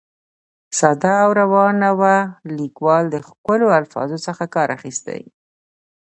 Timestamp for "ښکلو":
3.27-3.67